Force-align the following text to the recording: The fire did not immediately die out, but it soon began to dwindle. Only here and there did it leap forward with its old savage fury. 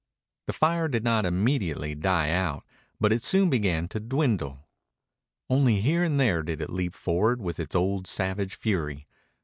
The 0.47 0.53
fire 0.53 0.87
did 0.87 1.03
not 1.03 1.27
immediately 1.27 1.93
die 1.93 2.31
out, 2.31 2.65
but 2.99 3.13
it 3.13 3.21
soon 3.21 3.51
began 3.51 3.87
to 3.89 3.99
dwindle. 3.99 4.65
Only 5.47 5.79
here 5.79 6.03
and 6.03 6.19
there 6.19 6.41
did 6.41 6.59
it 6.59 6.71
leap 6.71 6.95
forward 6.95 7.39
with 7.39 7.59
its 7.59 7.75
old 7.75 8.07
savage 8.07 8.55
fury. 8.55 9.05